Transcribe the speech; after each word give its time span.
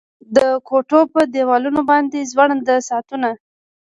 د 0.35 0.37
کوټو 0.67 0.99
په 1.13 1.21
دیوالونو 1.33 1.81
باندې 1.89 2.27
ځوړند 2.31 2.67
ساعتونه 2.87 3.29